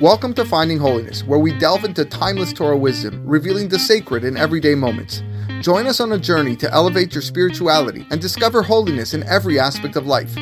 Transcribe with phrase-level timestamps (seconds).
[0.00, 4.36] Welcome to Finding Holiness, where we delve into timeless Torah wisdom, revealing the sacred in
[4.36, 5.24] everyday moments.
[5.60, 9.96] Join us on a journey to elevate your spirituality and discover holiness in every aspect
[9.96, 10.32] of life.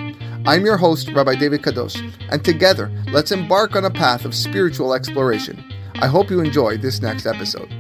[0.45, 1.97] I'm your host, Rabbi David Kadosh,
[2.29, 5.65] and together, let's embark on a path of spiritual exploration.
[6.03, 7.73] I hope you enjoy this next episode.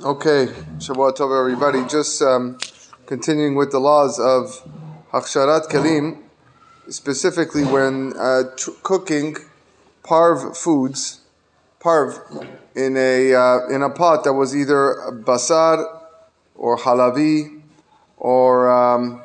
[0.00, 0.46] Okay,
[0.78, 1.84] Shabbat Tov, everybody.
[1.88, 2.56] Just um,
[3.06, 4.64] continuing with the laws of
[5.12, 6.29] Hachsharat Kelim,
[6.90, 9.36] specifically when uh, tr- cooking
[10.02, 11.20] parv foods,
[11.80, 12.18] parv,
[12.74, 16.00] in a, uh, in a pot that was either basar
[16.54, 17.62] or halavi
[18.16, 19.22] or um,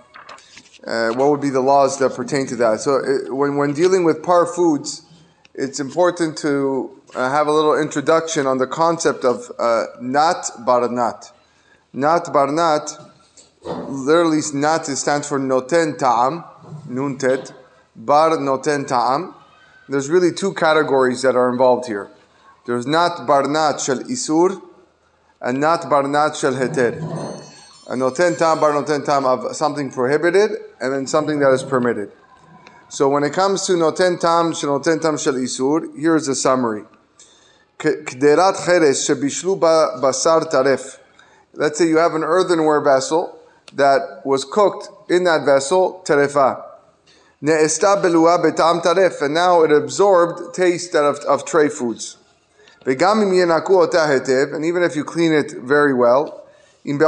[0.85, 2.79] uh, what would be the laws that pertain to that.
[2.79, 5.01] So it, when, when dealing with parv foods,
[5.53, 11.31] it's important to uh, have a little introduction on the concept of uh, nat barnat.
[11.93, 13.11] Nat barnat,
[13.63, 16.43] literally nat stands for noten ta'am,
[16.87, 17.53] nuntet,
[17.95, 19.33] bar noten ta'am.
[19.87, 22.09] There's really two categories that are involved here.
[22.65, 24.61] There's nat barnat shel isur
[25.41, 26.97] and nat barnat shel heter.
[27.87, 32.11] A noten ta'am, bar noten ta'am of something prohibited and then something that is permitted.
[32.89, 36.83] So when it comes to noten tam shel noten tam shel isur, here's a summary.
[37.77, 40.99] Kderat cheres shebishlu basar taref.
[41.53, 43.39] Let's say you have an earthenware vessel
[43.73, 46.74] that was cooked in that vessel, terefa.
[49.21, 52.17] And now it absorbed taste of, of tray foods.
[52.85, 56.47] And even if you clean it very well,
[56.83, 56.99] if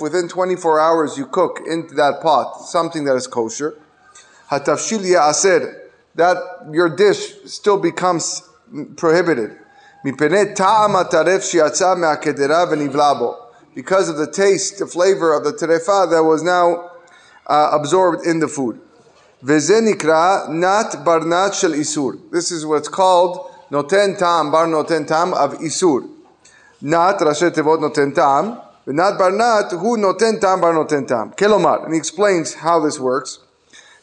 [0.00, 3.76] within 24 hours you cook into that pot something that is kosher,
[4.50, 6.38] that
[6.70, 8.42] your dish still becomes
[8.96, 9.56] prohibited.
[10.02, 10.32] Because
[14.08, 16.89] of the taste, the flavor of the terefa that was now
[17.49, 18.79] uh, absorbed in the food.
[19.41, 19.69] This
[22.51, 26.09] is what's called noten tam bar noten tam of isur.
[26.81, 28.53] Nat ראשי תיבות נותן טעם,
[28.87, 31.31] ונat barnat hu noten tam bar noten tam.
[31.31, 33.39] Kelomar, and he explains how this works.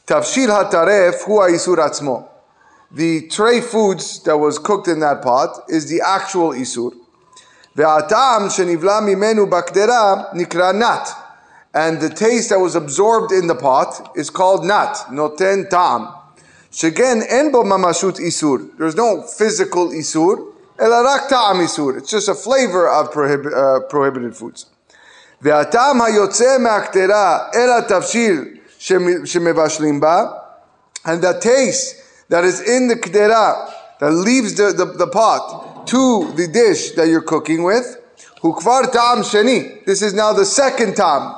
[0.07, 2.29] Tafshil hataref hu isur atzmo.
[2.91, 6.93] The tray foods that was cooked in that pot is the actual isur.
[7.77, 11.09] והטעם שנבלע ממנו בקדרה נקרא nat.
[11.75, 16.15] And the taste that was absorbed in the pot is called nat, noten tam.
[16.71, 18.77] Shegen en bo mamashut isur.
[18.79, 20.53] There's no physical isur.
[20.79, 24.67] It's just a flavor of prohib- uh, prohibited foods.
[25.43, 28.59] והטעם היוצא מהקטרה אל התבשיל
[29.25, 30.25] שמבשלים בה,
[31.05, 31.97] and the taste
[32.29, 37.09] that is in the kdera, that leaves the, the, the pot to the dish that
[37.09, 37.97] you're cooking with,
[38.41, 39.85] הוא כבר טעם sheni.
[39.85, 41.35] This is now the second time.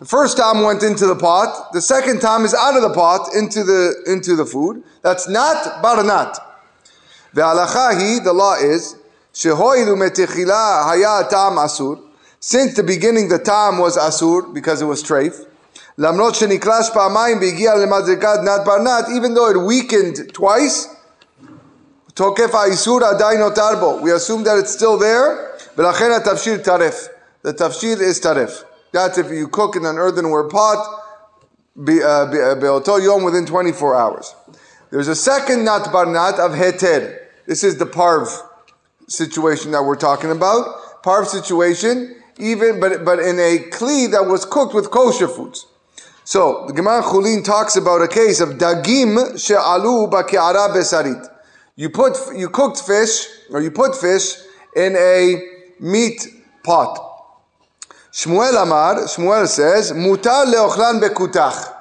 [0.00, 1.74] The first time went into the pot.
[1.74, 4.82] The second time is out of the pot into the into the food.
[5.02, 6.38] That's not baranat.
[7.34, 8.96] Ve'alacha the law is.
[9.32, 9.54] Since
[12.74, 15.44] the beginning, the tam was asur because it was treif.
[15.98, 20.88] Lamrot sheniklash pa'amayim begia lemadrikat nat barnat, even though it weakened twice,
[22.14, 24.00] tokef ha'isur adayin otarbo.
[24.00, 25.58] We assume that it's still there.
[25.76, 27.08] V'lachen tafshir taref.
[27.42, 28.64] The tafshir is taref.
[28.92, 31.00] That's if you cook in an earthenware pot,
[31.78, 34.34] uh, uh, be'oto yom within 24 hours.
[34.90, 37.18] There's a second nat barnat of heter.
[37.46, 38.28] This is the parv
[39.06, 41.02] situation that we're talking about.
[41.02, 45.66] Parv situation, even but but in a kli that was cooked with kosher foods.
[46.24, 51.26] So the Gemara Chulin talks about a case of dagim she'alu ba'ki'ara besarit.
[51.76, 54.34] You put you cooked fish or you put fish
[54.76, 55.40] in a
[55.80, 56.26] meat
[56.62, 57.09] pot.
[58.12, 61.72] Shmuel Amar, Shmuel says, mutar leochlan bekutach.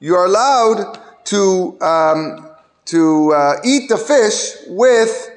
[0.00, 2.48] You are allowed to um,
[2.84, 5.30] to uh, eat the fish with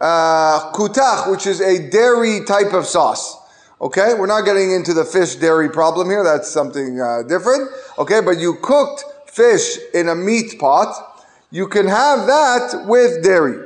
[0.00, 3.38] uh, kutach, which is a dairy type of sauce.
[3.80, 6.24] Okay, we're not getting into the fish dairy problem here.
[6.24, 7.70] That's something uh, different.
[7.98, 11.22] Okay, but you cooked fish in a meat pot.
[11.50, 13.58] You can have that with dairy.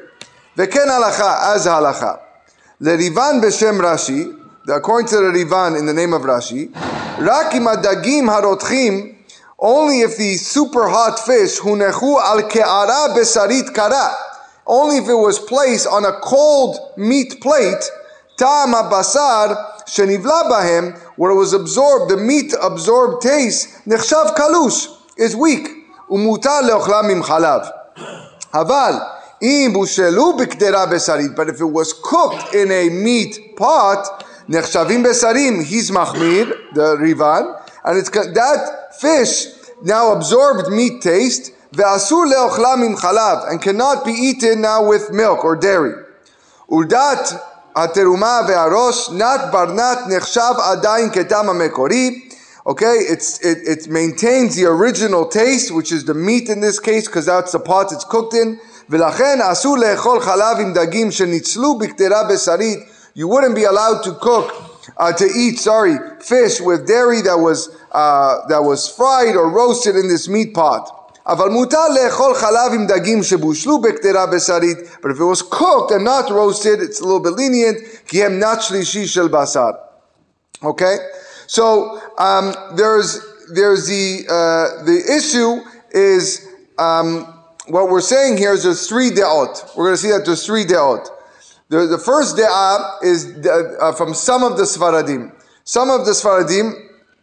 [0.56, 2.20] Veken halacha as halacha.
[2.80, 4.37] Lerivan b'shem Rashi.
[4.70, 9.16] According to the Rivan in the name of Rashi, rakim adagim harotchim
[9.58, 14.14] only if the super hot fish, hunechu al ke'ara besarit kara,
[14.66, 17.82] only if it was placed on a cold meat plate,
[18.36, 19.56] ta'am basar
[19.86, 25.66] shenivla bahem, where it was absorbed, the meat absorbed taste, nechshav kalush, is weak.
[26.10, 27.72] Umutar leochlam im chalav.
[28.52, 35.63] Aval, im b'kdera besarit, but if it was cooked in a meat pot, nechshavim besarim,
[35.63, 37.55] he's machmir, the Rivan,
[37.85, 39.47] and it's that fish
[39.83, 45.43] now absorbed meat taste, ואסור לאוכלה מן חלב, and cannot be eaten now with milk
[45.43, 45.93] or dairy.
[46.69, 47.33] ולדת
[47.75, 52.29] התרומה והראש, נת ברנת נחשב עדיין כטעם המקורי.
[52.65, 57.07] Okay, it's, it, it maintains the original taste, which is the meat in this case,
[57.07, 58.57] because that's the pot it's cooked in.
[58.89, 62.79] ולכן אסור לאכול חלב עם דגים שניצלו בקדרה בשרית.
[63.18, 64.54] you wouldn't be allowed to cook,
[64.96, 69.96] uh, to eat, sorry, fish with dairy that was, uh, that was fried or roasted
[69.96, 71.18] in this meat pot.
[71.26, 71.50] But
[75.10, 77.78] if it was cooked and not roasted, it's a little bit lenient.
[80.62, 80.96] Okay?
[81.48, 83.20] So um, there's,
[83.52, 86.46] there's the, uh, the issue is
[86.78, 87.24] um,
[87.66, 89.72] what we're saying here is there's three de'ot.
[89.76, 91.17] We're going to see that there's three de'ot.
[91.70, 95.32] The, the first de'ah is uh, from some of the Sfaradim.
[95.64, 96.72] Some of the Sfaradim,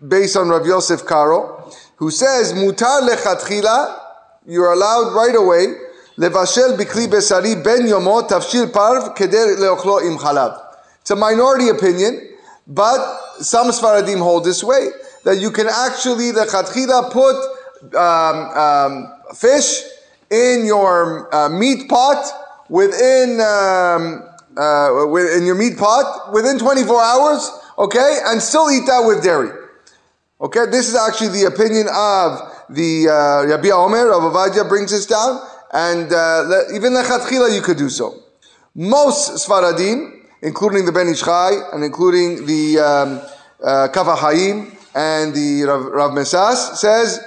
[0.08, 4.00] based on Rav Yosef Karo, who says mutar lechatchila,
[4.46, 5.74] you're allowed right away
[6.20, 9.58] levashel bikli besari ben yomo tafshil parv keder
[10.06, 10.62] im chalav.
[11.02, 12.30] It's a minority opinion,
[12.68, 14.90] but some Sfaradim hold this way
[15.24, 19.82] that you can actually the chatchila put um, um, fish
[20.30, 22.24] in your uh, meat pot
[22.70, 24.24] within um,
[24.58, 29.50] uh, in your meat pot within 24 hours, okay, and still eat that with dairy.
[30.42, 35.06] Okay, this is actually the opinion of the uh, Yabia Omer, Rav Ovadia brings this
[35.06, 35.40] down,
[35.72, 38.22] and uh, even lechatchila you could do so.
[38.76, 43.22] Most Sfaradim, including the Ben Ish Chai and including the um,
[43.64, 47.20] uh, Kaf HaChaim and the Rav, Rav Mesas, says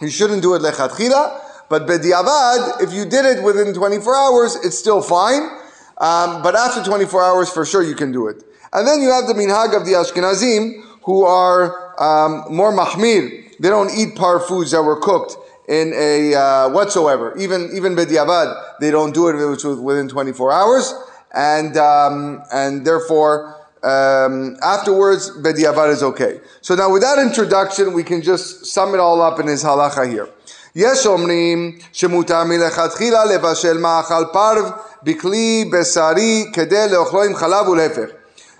[0.00, 4.78] you shouldn't do it lechatchila, but bediavad, if you did it within 24 hours, it's
[4.78, 5.59] still fine.
[6.00, 8.42] Um, but after 24 hours, for sure you can do it.
[8.72, 13.58] And then you have the minhag of the Ashkenazim, who are um, more mahmir.
[13.58, 15.36] They don't eat par foods that were cooked
[15.68, 17.36] in a uh, whatsoever.
[17.38, 20.94] Even even bediavad, they don't do it within 24 hours,
[21.34, 23.56] and um, and therefore.
[23.82, 26.40] Um, afterwards, bediavad is okay.
[26.60, 30.06] So now, with that introduction, we can just sum it all up in his halacha
[30.06, 30.28] here.
[30.76, 34.70] יש אומרים שמותר מלכתחילה לבשל מאכל פרב
[35.02, 38.08] בכלי בשרי כדי לאוכלו עם חלב ולהפך.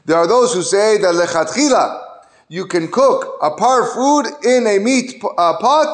[0.09, 1.95] There are those who say that לכתחילה
[2.51, 5.91] you can cook a par food in a meat uh, pot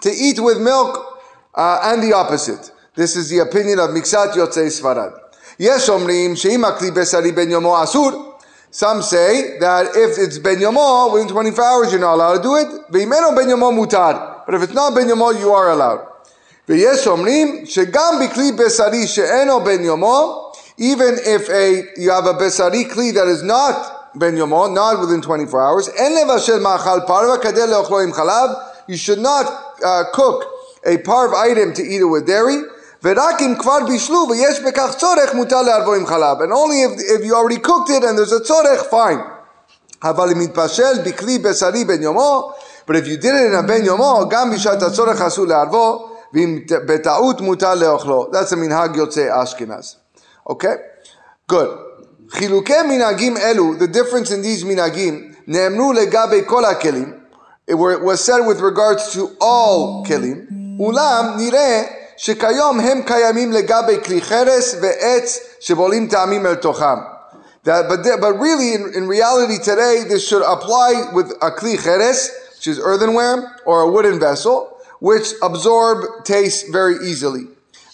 [0.00, 1.20] to eat with milk
[1.54, 2.72] uh, and the opposite.
[2.94, 5.12] This is the opinion of Miksat Yotzei Sfarad.
[5.60, 8.10] יש אומרים שאם הכלי בשרי יומו אסור.
[8.70, 12.54] Some say that if it's ben yomo, within 24 hours you're not allowed to do
[12.56, 12.68] it.
[12.90, 13.48] ואם אינו בן
[14.47, 16.13] But if it's not ben yomo, you are allowed.
[16.69, 22.89] ויש אומרים שגם בכלי בשרי שאינו בן יומו, even if a, you have a בשרי
[22.93, 23.75] kli that is not
[24.15, 28.49] ben yomo, not within 24 hours, אין לבשל מאכל פרווה כדי לאוכלו עם חלב,
[28.89, 29.45] you should not
[29.81, 30.45] uh, cook
[30.85, 32.63] a parv item to eat it with dairy,
[33.03, 36.37] ורק אם כבר בישלו ויש בכך צורך מותר לערבו עם חלב.
[36.37, 39.19] And only if, if you already cooked it and there's a צורך, fine.
[40.03, 42.51] אבל אם מתבשל בכלי בשרי בן יומו,
[42.87, 46.59] but if you did it in a בן יומו, גם בשעת הצורך אסור לערבו, ואם
[46.69, 48.27] בטעות מותר לאוכלו.
[48.31, 49.95] That's a מנהג יוצא אשכנז.
[50.49, 50.77] Okay?
[51.51, 51.69] Good.
[52.31, 57.13] חילוקי מנהגים אלו, the difference in these מנהגים, נאמרו לגבי כל הכלים,
[57.71, 60.45] it was said with regards to all כלים,
[60.79, 61.83] אולם נראה
[62.17, 66.97] שכיום הם קיימים לגבי כלי חרס ועץ שבולים טעמים אל תוכם.
[67.65, 72.29] That, but, but really, in, in reality today, this should apply with a kli cheres,
[72.57, 77.47] which is earthenware, or a wooden vessel, which absorb taste very easily.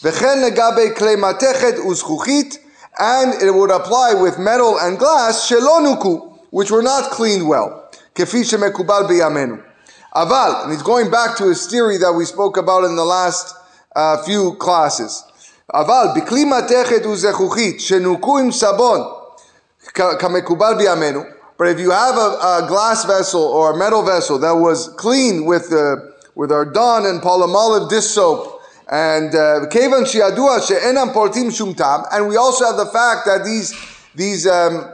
[0.03, 2.57] וכן לגבי כלי מתכת וזכוכית,
[2.97, 7.97] and it would apply with metal and glass שלא נוקו, which were not cleaned well,
[8.15, 9.55] כפי שמקובל בימינו.
[10.15, 13.55] אבל, and he's going back to his theory that we spoke about in the last
[13.95, 15.23] uh, few classes.
[15.73, 19.01] אבל בכלי מתכת וזכוכית שנוקו עם סבון
[20.19, 21.21] כמקובל בימינו,
[21.63, 25.45] but if you have a, a, glass vessel or a metal vessel that was cleaned
[25.45, 25.97] with uh,
[26.35, 29.31] with our Dawn and Palmolive dish soap and
[29.69, 33.73] kevan shiadua she'enam portim shumtam, and we also have the fact that these
[34.15, 34.91] these um,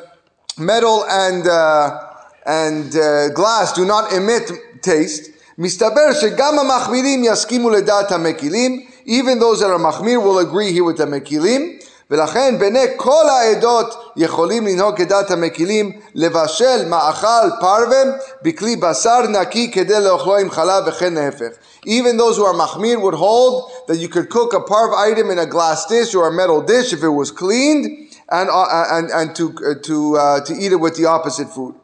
[0.57, 2.01] metal and uh,
[2.45, 5.31] and uh, glass do not emit taste.
[5.57, 10.97] מסתבר שגם המחמירים יסכימו לדעת המקילים even those that are מחמיר will agree here with
[10.97, 11.78] the מקילים,
[12.10, 18.02] ולכן בני כל העדות יכולים לנהוג כדת המקילים לבשל מאכל פרווה
[18.42, 21.50] בכלי בשר נקי כדי לאוכלו עם חלב וכן להפך.
[21.86, 25.38] Even those who are מחמיר would hold that you could cook a parv item in
[25.38, 27.86] a glass dish or a metal dish if it was cleaned
[28.30, 31.74] and, uh, and, and to, uh, to, uh, to eat it with the opposite food.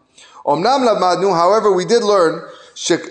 [0.49, 2.40] אמנם למדנו, however we did learn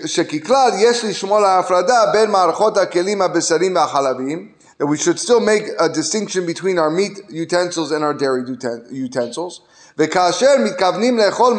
[0.04, 5.63] שככלל יש לשמור על ההפרדה בין מערכות הכלים הבשרים והחלביים, that we should still make
[5.79, 8.43] a distinction between our meat utensils and our dairy
[8.91, 9.61] utensils.
[9.97, 11.53] וכאשר מתכוונים לאכול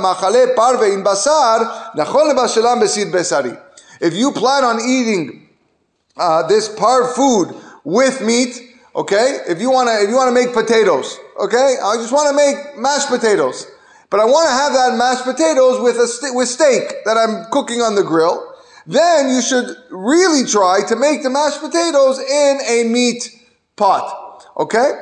[0.00, 1.56] מאכלי פרווה עם בשר,
[1.94, 3.52] נכון לבשלם בסיד בשרי.
[4.00, 5.48] If you plan on eating
[6.16, 8.54] uh, this par food with meat,
[8.94, 12.28] okay, if you want to if you want to make potatoes, okay, I just want
[12.30, 13.66] to make mashed potatoes.
[14.10, 17.46] But I want to have that mashed potatoes with a st- with steak that I'm
[17.50, 18.36] cooking on the grill.
[18.86, 23.30] Then you should really try to make the mashed potatoes in a meat
[23.76, 24.46] pot.
[24.56, 24.92] Okay?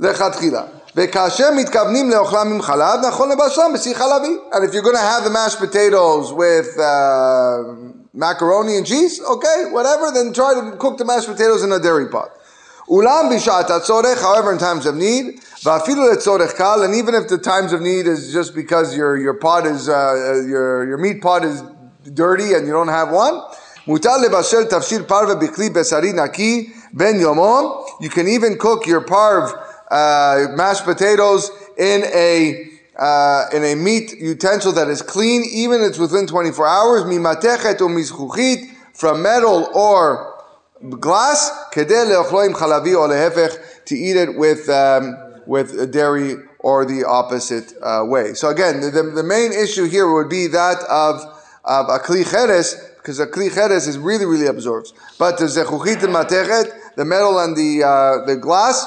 [0.00, 0.62] לכתחילה.
[0.96, 4.36] וכאשר מתכוונים לאוכלם עם חלב, נכון לבשלם בשיא חלבי.
[4.52, 7.74] And if you're going to have the mashed potatoes with uh,
[8.14, 12.08] macaroni and cheese, okay, whatever, then try to cook the mashed potatoes in a dairy
[12.08, 12.30] pot.
[12.88, 17.38] אולם בשעת הצורך, however, in times of need, ואפילו לצורך קל, and even if the
[17.38, 21.44] times of need is just because your, your pot is, uh, your, your meat pot
[21.44, 21.62] is
[22.09, 23.41] dirty and you don't have one.
[23.87, 27.19] Lebashel tafshir bikli besari naki ben.
[27.19, 29.51] You can even cook your parv
[29.89, 35.89] uh, mashed potatoes in a uh, in a meat utensil that is clean, even if
[35.89, 37.03] it's within 24 hours.
[37.03, 37.79] Mimatechet
[38.93, 40.43] from metal or
[40.99, 41.49] glass.
[41.71, 48.33] Kedel leochloim chalavi to eat it with um, with dairy or the opposite uh, way.
[48.33, 51.38] So again, the, the main issue here would be that of
[51.69, 54.93] of a kli cheres, because a kli cheres is really, really absorbs.
[55.17, 58.85] But the zechuchit and matechet, the metal and the, uh, the glass,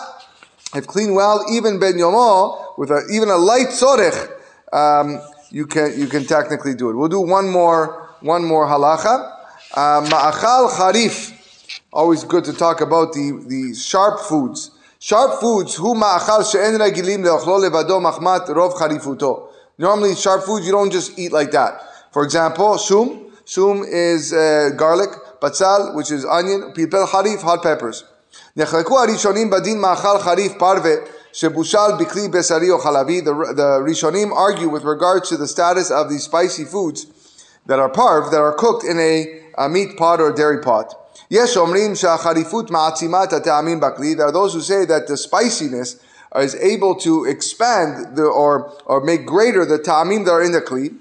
[0.75, 4.31] if cleaned well, even ben yomo, with a, even a light sorech,
[4.73, 5.21] um,
[5.51, 6.97] you can you can technically do it.
[6.97, 9.37] We'll do one more one more halacha.
[9.75, 11.39] Uh, ma'achal charif.
[11.93, 14.71] Always good to talk about the, the sharp foods.
[14.99, 19.49] Sharp foods, hu ma'achal she'en regilim le'ochlo levado machmat rov charifuto.
[19.77, 21.83] Normally, sharp foods you don't just eat like that.
[22.12, 23.32] For example, shum.
[23.46, 25.10] Shum is uh, garlic.
[25.42, 26.74] Batzal, which is onion.
[26.74, 28.04] Pilpel harif, hot peppers.
[28.58, 30.96] נחלקו הראשונים בדין מאכל חריף פרווה
[31.34, 33.22] שבושל בכלי בשרי או חלבי.
[33.22, 37.06] The Rishonim argue with regards to the status of these spicy foods
[37.68, 40.94] that are parv, that are cooked in a, a meat pot or dairy pot.
[41.32, 44.16] יש אומרים שהחריפות מעצימת הטעמים בכלי.
[44.16, 45.98] There are those who say that the spiciness
[46.36, 50.62] is able to expand the, or, or make greater the ta'amim that are in the
[50.62, 50.94] kli.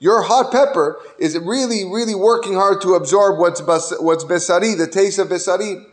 [0.00, 3.60] Your hot pepper is really, really working hard to absorb what's,
[4.00, 5.84] what's besari, the taste of besari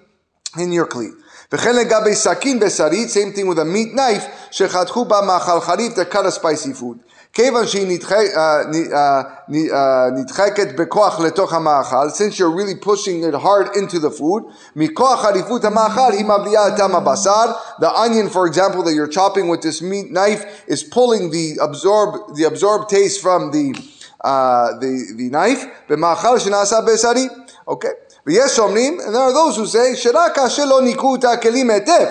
[0.58, 1.10] in your kli.
[1.52, 6.06] וכן לגבי סכין בשרית, same thing with a meat knife, שחתכו בה מאכל חריף, to
[6.06, 6.98] cut a spicy food.
[7.34, 8.00] כיוון שהיא
[10.12, 14.44] נדחקת בכוח לתוך המאכל, since you're really pushing it hard into the food,
[14.76, 17.52] מכוח חריפות המאכל היא מבליעה את הבשר.
[17.80, 22.36] The onion, for example, that you're chopping with this meat knife is pulling the absorbed,
[22.36, 23.74] the absorbed taste from the,
[24.24, 27.30] uh, the, the knife, במאכל שנעשה בשרי.
[27.68, 27.94] Okay.
[28.28, 32.06] ויש אומרים, and there are those who say, שרק כאשר לא ניקו את הכלים היטב,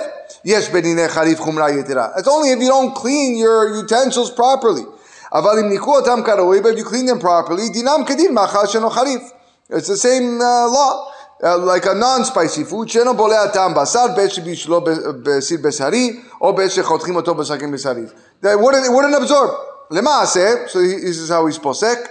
[0.45, 2.09] יש בדיני חריף חומרה יתרה.
[2.17, 4.85] It's only if you don't clean your utensils properly.
[5.33, 8.91] אבל אם ניקו אותם כראוי, but if you clean them properly, דינם כדין מאכל שאינו
[8.91, 9.23] חריף.
[9.71, 11.13] It's the same uh, law.
[11.43, 14.81] Uh, like a non-spicy food, שאינו בולע טעם בשר, בעת שבישלו
[15.23, 18.05] בסיר בשרי, או בעת שחותכים אותו בשקים בשרי.
[18.45, 19.51] It wouldn't, it wouldn't absorb.
[19.91, 22.09] למעשה, so this is how he's פוסק,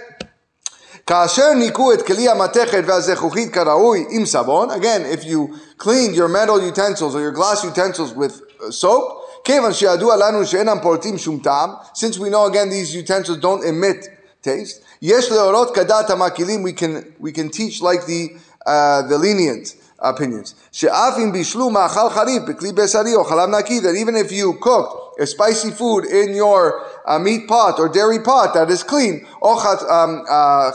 [1.06, 6.60] כאשר ניקו את כלי המתכת והזכוכית כראוי עם סבון, again, if you clean your metal
[6.60, 9.22] utensils or your glass utensils with soap,
[11.93, 14.09] since we know again these utensils don't emit
[14.41, 18.35] taste, we can, we can teach like the,
[18.65, 20.53] uh, the lenient opinions.
[23.83, 28.19] That even if you cooked a spicy food in your uh, meat pot or dairy
[28.19, 30.71] pot that is clean, um, uh,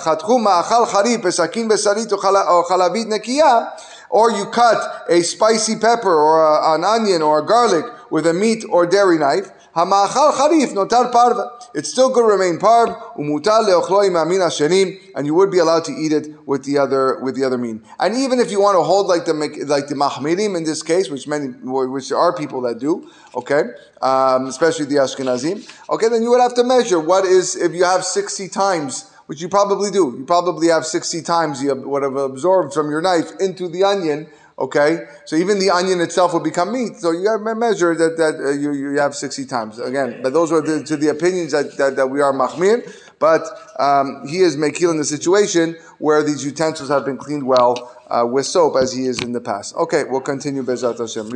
[4.11, 8.35] or you cut a spicy pepper or a, an onion or a garlic with a
[8.35, 10.35] meat or dairy knife, Hamachal
[10.75, 11.51] notar.
[11.75, 16.65] It still could remain parv, shenim, and you would be allowed to eat it with
[16.65, 17.83] the other with the other mean.
[17.99, 19.33] And even if you want to hold like the
[19.67, 23.63] like the mahmirim in this case, which many which there are people that do, okay,
[24.03, 27.85] um, especially the Ashkenazim, okay, then you would have to measure what is if you
[27.85, 30.15] have sixty times which you probably do.
[30.19, 33.85] You probably have 60 times you have, what have absorbed from your knife into the
[33.85, 34.27] onion,
[34.59, 36.97] Okay, so even the onion itself will become meat.
[36.97, 40.21] So you have to measure that that uh, you, you have 60 times again.
[40.23, 42.87] But those are the, to the opinions that, that, that we are mahmir.
[43.19, 43.43] But
[43.79, 48.27] um, he is mekil in the situation where these utensils have been cleaned well uh,
[48.27, 49.75] with soap, as he is in the past.
[49.77, 51.31] Okay, we'll continue Bezat Hashem.